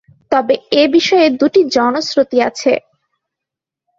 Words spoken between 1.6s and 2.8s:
জনশ্রুতি আছে।